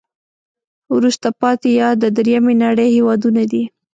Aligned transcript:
وروسته 0.95 1.27
پاتې 1.41 1.69
یا 1.81 1.89
د 2.01 2.03
دریمې 2.17 2.53
نړی 2.63 2.87
هېوادونه 2.95 3.43
دي. 3.51 3.63